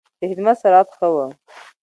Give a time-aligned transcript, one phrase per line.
[0.19, 1.15] د خدمت سرعت ښه و.